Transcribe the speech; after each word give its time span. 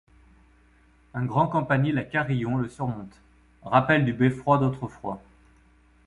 Un 1.13 1.25
grand 1.25 1.45
campanile 1.45 1.99
à 1.99 2.03
carillon 2.03 2.57
le 2.57 2.67
surmonte, 2.69 3.21
rappel 3.61 4.03
du 4.03 4.13
beffroi 4.13 4.57
d'autrefois. 4.57 5.21